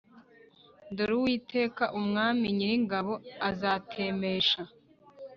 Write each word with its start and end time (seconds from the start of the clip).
dore 0.95 1.13
uwiteka 1.19 1.83
umwami 1.99 2.45
nyiringabo 2.57 3.13
azatemesha 3.49 4.61